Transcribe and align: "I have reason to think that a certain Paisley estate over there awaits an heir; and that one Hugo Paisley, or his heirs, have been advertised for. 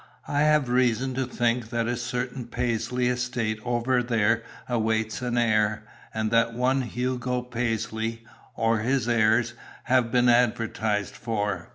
"I 0.27 0.39
have 0.41 0.67
reason 0.67 1.13
to 1.13 1.27
think 1.27 1.69
that 1.69 1.85
a 1.87 1.95
certain 1.95 2.45
Paisley 2.47 3.07
estate 3.07 3.59
over 3.63 4.01
there 4.01 4.41
awaits 4.67 5.21
an 5.21 5.37
heir; 5.37 5.83
and 6.11 6.31
that 6.31 6.55
one 6.55 6.81
Hugo 6.81 7.43
Paisley, 7.43 8.23
or 8.55 8.79
his 8.79 9.07
heirs, 9.07 9.53
have 9.83 10.11
been 10.11 10.27
advertised 10.27 11.13
for. 11.15 11.69